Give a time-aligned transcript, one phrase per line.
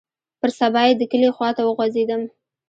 [0.39, 2.21] پر سبا يې د کلي خوا ته وخوځېدم.